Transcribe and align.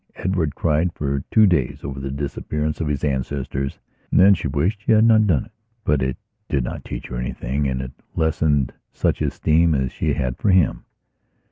Edward 0.15 0.55
cried 0.55 0.91
for 0.95 1.19
two 1.29 1.45
days 1.45 1.83
over 1.83 1.99
the 1.99 2.09
disappearance 2.09 2.81
of 2.81 2.87
his 2.87 3.03
ancestors 3.03 3.77
and 4.09 4.19
then 4.19 4.33
she 4.33 4.47
wished 4.47 4.81
she 4.81 4.93
had 4.93 5.03
not 5.05 5.27
done 5.27 5.45
it; 5.45 5.51
but 5.83 6.01
it 6.01 6.17
did 6.49 6.63
not 6.63 6.83
teach 6.83 7.05
her 7.05 7.17
anything 7.17 7.67
and 7.67 7.83
it 7.83 7.91
lessened 8.15 8.73
such 8.91 9.21
esteem 9.21 9.75
as 9.75 9.91
she 9.91 10.13
had 10.13 10.39
for 10.39 10.49
him. 10.49 10.85